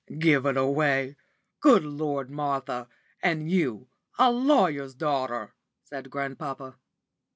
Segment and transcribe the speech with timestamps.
[0.17, 1.15] "Give it away!
[1.59, 2.87] Good Lord, Martha
[3.21, 6.77] and you a lawyer's daughter!" said grandpapa.